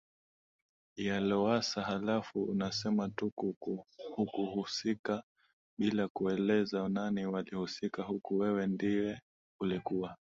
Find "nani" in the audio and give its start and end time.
6.89-7.25